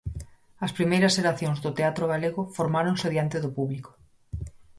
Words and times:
As 0.65 0.75
primeiras 0.77 1.15
xeracións 1.17 1.59
do 1.65 1.71
teatro 1.77 2.05
galego 2.13 2.41
formáronse 2.57 3.07
diante 3.13 3.37
do 3.43 3.53
público. 3.57 3.91